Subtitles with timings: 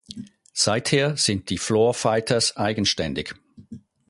[0.53, 3.35] Seither sind die Floor Fighters eigenständig.